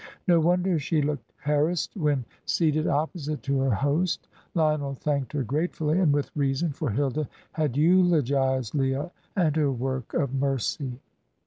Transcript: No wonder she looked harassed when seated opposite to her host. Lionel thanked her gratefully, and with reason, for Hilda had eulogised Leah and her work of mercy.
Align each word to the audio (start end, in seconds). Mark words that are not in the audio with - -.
No 0.27 0.39
wonder 0.39 0.79
she 0.79 0.99
looked 0.99 1.31
harassed 1.37 1.95
when 1.95 2.25
seated 2.43 2.87
opposite 2.87 3.43
to 3.43 3.59
her 3.59 3.69
host. 3.75 4.27
Lionel 4.55 4.95
thanked 4.95 5.31
her 5.33 5.43
gratefully, 5.43 5.99
and 5.99 6.11
with 6.11 6.31
reason, 6.35 6.71
for 6.71 6.89
Hilda 6.89 7.29
had 7.51 7.77
eulogised 7.77 8.73
Leah 8.73 9.11
and 9.35 9.55
her 9.55 9.71
work 9.71 10.15
of 10.15 10.33
mercy. 10.33 10.99